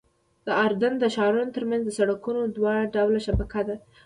د 0.45 0.47
اردن 0.65 0.93
د 0.99 1.03
ښارونو 1.15 1.53
ترمنځ 1.55 1.81
د 1.85 1.91
سړکونو 1.97 2.41
دوه 2.55 2.73
ډوله 2.95 3.19
شبکه 3.27 3.61
ده. 3.67 3.75